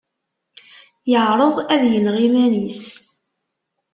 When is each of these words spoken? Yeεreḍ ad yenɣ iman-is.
Yeεreḍ 1.11 1.55
ad 1.73 1.83
yenɣ 1.91 2.15
iman-is. 2.27 2.83